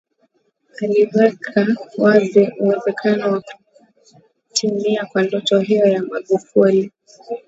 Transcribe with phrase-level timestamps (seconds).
[0.81, 1.67] Aliweka
[1.97, 3.43] wazi uwezekano wa
[4.49, 6.91] kutimia kwa ndoto hiyo ya Magufuli